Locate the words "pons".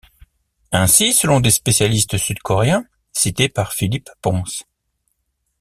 4.23-4.63